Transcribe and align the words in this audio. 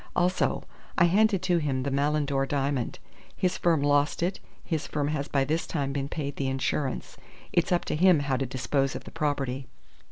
"Also 0.15 0.63
I 0.97 1.03
handed 1.03 1.43
to 1.43 1.59
him 1.59 1.83
the 1.83 1.91
Malindore 1.91 2.47
diamond. 2.47 2.97
His 3.35 3.55
firm 3.55 3.83
lost 3.83 4.23
it. 4.23 4.39
His 4.63 4.87
firm 4.87 5.09
has 5.09 5.27
by 5.27 5.43
this 5.43 5.67
time 5.67 5.93
been 5.93 6.09
paid 6.09 6.37
the 6.37 6.47
insurance. 6.47 7.17
It's 7.53 7.71
up 7.71 7.85
to 7.85 7.95
him 7.95 8.21
how 8.21 8.37
to 8.37 8.47
dispose 8.47 8.95
of 8.95 9.03
the 9.03 9.11
property. 9.11 9.67